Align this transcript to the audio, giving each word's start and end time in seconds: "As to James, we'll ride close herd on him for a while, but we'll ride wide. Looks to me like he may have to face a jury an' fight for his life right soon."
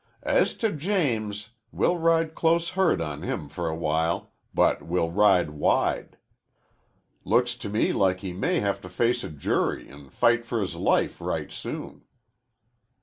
"As 0.23 0.55
to 0.55 0.71
James, 0.71 1.51
we'll 1.71 1.99
ride 1.99 2.33
close 2.33 2.69
herd 2.69 3.01
on 3.01 3.21
him 3.21 3.47
for 3.47 3.69
a 3.69 3.75
while, 3.75 4.31
but 4.51 4.81
we'll 4.81 5.11
ride 5.11 5.51
wide. 5.51 6.17
Looks 7.23 7.55
to 7.57 7.69
me 7.69 7.93
like 7.93 8.21
he 8.21 8.33
may 8.33 8.61
have 8.61 8.81
to 8.81 8.89
face 8.89 9.23
a 9.23 9.29
jury 9.29 9.87
an' 9.87 10.09
fight 10.09 10.43
for 10.43 10.59
his 10.59 10.73
life 10.73 11.21
right 11.21 11.51
soon." 11.51 12.01